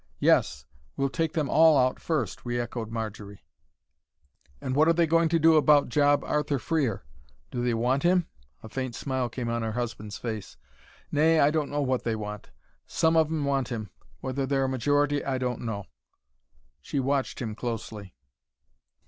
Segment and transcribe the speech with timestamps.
[0.17, 0.65] "Yes,
[0.97, 3.45] we'll take them ALL out first," re echoed Marjory.
[4.59, 7.03] "And what are they going to do about Job Arthur Freer?
[7.51, 8.25] Do they want him?"
[8.63, 10.57] A faint smile came on her husband's face.
[11.11, 12.49] "Nay, I don't know what they want.
[12.87, 13.91] Some of 'em want him
[14.21, 15.85] whether they're a majority, I don't know."
[16.81, 18.15] She watched him closely.